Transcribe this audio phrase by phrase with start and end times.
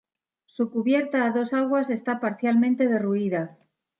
[0.47, 3.59] Su cubierta a dos aguas está parcialmente derruida.